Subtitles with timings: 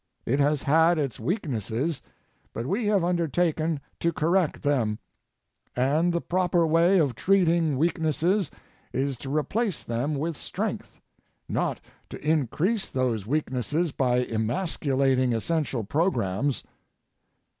[0.25, 2.01] It has had its weaknesses,
[2.53, 4.97] but we have undertaken to correct them.
[5.75, 8.49] And the proper way of treating weaknesses
[8.91, 10.99] is to replace them with strength,
[11.47, 11.79] not
[12.09, 16.63] to increase those weaknesses by emasculating essential programs.